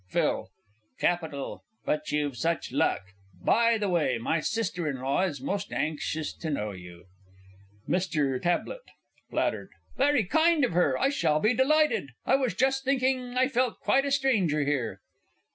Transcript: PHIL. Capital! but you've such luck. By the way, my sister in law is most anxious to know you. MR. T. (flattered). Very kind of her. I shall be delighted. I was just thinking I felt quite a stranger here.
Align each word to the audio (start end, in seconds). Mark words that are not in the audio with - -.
PHIL. 0.09 0.47
Capital! 0.99 1.61
but 1.85 2.11
you've 2.11 2.35
such 2.35 2.71
luck. 2.71 3.01
By 3.39 3.77
the 3.77 3.87
way, 3.87 4.17
my 4.17 4.39
sister 4.39 4.89
in 4.89 4.99
law 4.99 5.21
is 5.21 5.39
most 5.39 5.71
anxious 5.71 6.33
to 6.37 6.49
know 6.49 6.71
you. 6.71 7.03
MR. 7.87 8.41
T. 8.65 8.73
(flattered). 9.29 9.69
Very 9.97 10.23
kind 10.25 10.65
of 10.65 10.71
her. 10.71 10.97
I 10.97 11.09
shall 11.09 11.39
be 11.39 11.53
delighted. 11.53 12.09
I 12.25 12.35
was 12.35 12.55
just 12.55 12.83
thinking 12.83 13.35
I 13.37 13.47
felt 13.47 13.79
quite 13.79 14.05
a 14.05 14.11
stranger 14.11 14.63
here. 14.63 15.01